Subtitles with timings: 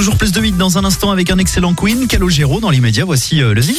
[0.00, 3.04] Toujours plus de 8 dans un instant avec un excellent Queen, Calogero dans l'immédiat.
[3.04, 3.76] Voici euh, le Zine.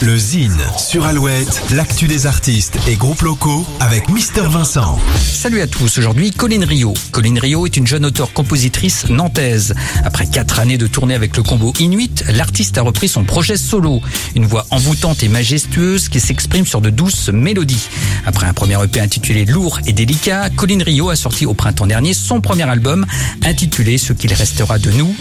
[0.00, 4.98] Le Zine sur Alouette, l'actu des artistes et groupes locaux avec Mister Vincent.
[5.20, 6.94] Salut à tous, aujourd'hui Colline Rio.
[7.10, 9.74] Colline Rio est une jeune auteure-compositrice nantaise.
[10.04, 14.00] Après quatre années de tournée avec le combo Inuit, l'artiste a repris son projet solo.
[14.36, 17.88] Une voix envoûtante et majestueuse qui s'exprime sur de douces mélodies.
[18.24, 22.14] Après un premier EP intitulé Lourd et délicat, Colline Rio a sorti au printemps dernier
[22.14, 23.04] son premier album
[23.44, 25.14] intitulé Ce qu'il restera de nous,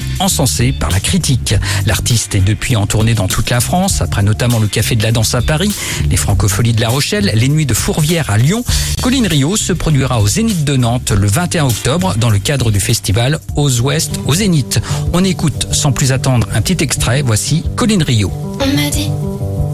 [0.79, 1.55] par la critique.
[1.87, 5.11] L'artiste est depuis en tournée dans toute la France, après notamment le Café de la
[5.11, 5.73] Danse à Paris,
[6.11, 8.63] les Francopholies de La Rochelle, les Nuits de Fourvière à Lyon.
[9.01, 12.79] Colline Rio se produira au Zénith de Nantes le 21 octobre dans le cadre du
[12.79, 14.79] festival Aux Ouest au Zénith.
[15.11, 17.23] On écoute sans plus attendre un petit extrait.
[17.23, 18.31] Voici Colline Rio.
[18.61, 19.09] On m'a dit,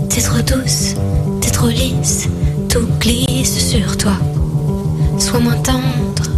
[0.10, 0.96] t'es trop douce,
[1.42, 2.30] t'es trop lisse,
[2.70, 4.14] tout glisse sur toi.
[5.20, 6.33] Sois moins tendre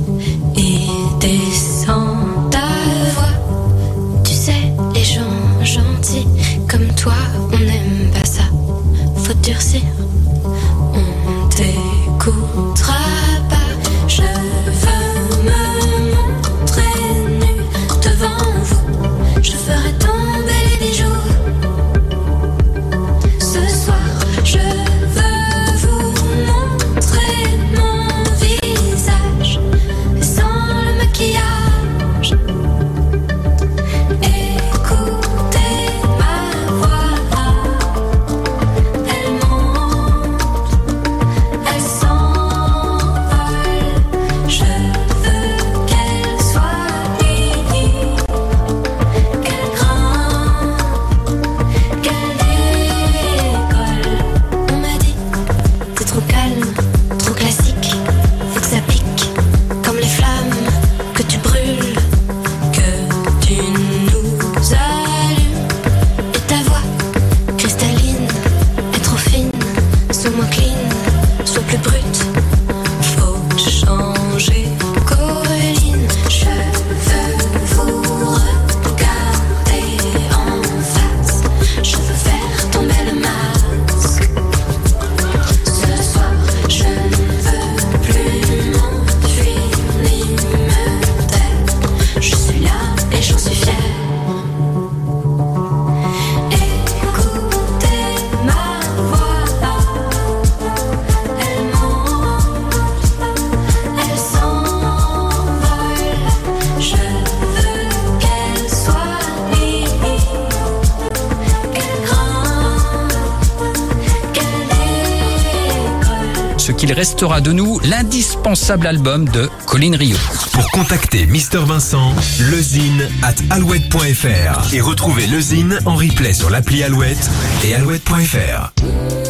[116.78, 120.18] qu'il restera de nous, l'indispensable album de Colline Rio.
[120.54, 122.14] Pour contacter Mister Vincent,
[122.52, 127.30] lezine at alouette.fr et retrouver lezine en replay sur l'appli Alouette
[127.64, 129.25] et alouette.fr.